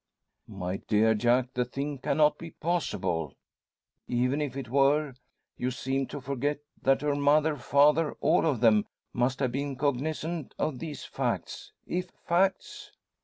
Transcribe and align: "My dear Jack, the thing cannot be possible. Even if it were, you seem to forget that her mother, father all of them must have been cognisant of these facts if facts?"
"My 0.47 0.77
dear 0.77 1.13
Jack, 1.13 1.53
the 1.53 1.63
thing 1.63 1.99
cannot 1.99 2.39
be 2.39 2.49
possible. 2.49 3.35
Even 4.07 4.41
if 4.41 4.57
it 4.57 4.67
were, 4.67 5.13
you 5.57 5.69
seem 5.69 6.07
to 6.07 6.19
forget 6.19 6.57
that 6.81 7.03
her 7.03 7.13
mother, 7.13 7.55
father 7.55 8.13
all 8.13 8.47
of 8.47 8.61
them 8.61 8.87
must 9.13 9.39
have 9.41 9.51
been 9.51 9.75
cognisant 9.75 10.55
of 10.57 10.79
these 10.79 11.05
facts 11.05 11.71
if 11.85 12.09
facts?" 12.25 12.91